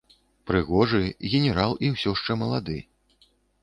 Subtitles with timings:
[0.51, 1.03] Прыгожы,
[1.35, 2.85] генерал і ўсё шчэ малады.